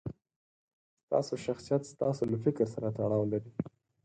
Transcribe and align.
ستاسو 1.05 1.33
شخصیت 1.45 1.81
ستاسو 1.93 2.21
له 2.31 2.37
فکر 2.45 2.65
سره 2.73 2.87
تړاو 2.97 3.23
لري. 3.31 3.51